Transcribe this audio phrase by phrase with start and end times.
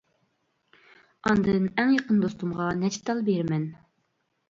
[1.27, 3.73] ئاندىن ئەڭ يېقىن دوستۇمغا نەچچە تال بېرىمەن.